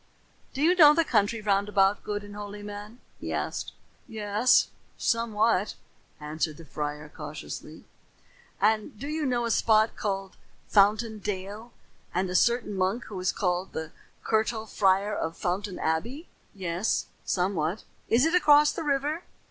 "Do 0.55 0.63
you 0.63 0.73
know 0.75 0.95
the 0.95 1.05
country 1.05 1.41
round 1.41 1.69
about, 1.69 2.03
good 2.03 2.23
and 2.23 2.35
holy 2.35 2.63
man?" 2.63 3.01
he 3.19 3.31
asked. 3.31 3.73
"Yes, 4.07 4.69
somewhat," 4.97 5.75
answered 6.19 6.57
the 6.57 6.65
friar 6.65 7.07
cautiously. 7.07 7.85
"And 8.59 8.97
do 8.99 9.07
you 9.07 9.27
know 9.27 9.45
a 9.45 9.51
spot 9.51 9.95
called 9.95 10.37
Fountain 10.67 11.19
Dale, 11.19 11.71
and 12.15 12.27
a 12.31 12.35
certain 12.35 12.73
monk 12.75 13.03
who 13.09 13.19
is 13.19 13.31
called 13.31 13.73
the 13.73 13.91
Curtal 14.23 14.65
Friar 14.65 15.15
of 15.15 15.37
Fountain 15.37 15.77
Abbey?" 15.77 16.27
"Yes, 16.55 17.05
somewhat." 17.23 17.83
"Is 18.09 18.25
it 18.25 18.33
across 18.33 18.71
the 18.71 18.81
river?" 18.83 19.21